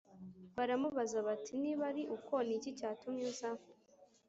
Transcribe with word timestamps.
Baramubaza 0.55 1.17
bati 1.27 1.53
Niba 1.63 1.83
ari 1.91 2.03
uko 2.15 2.33
ni 2.47 2.53
iki 2.57 2.71
cyatumye 2.79 3.23
uza 3.31 3.49